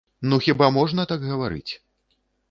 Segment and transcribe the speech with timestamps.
[0.29, 1.69] Ну хіба можна так гаварыць?!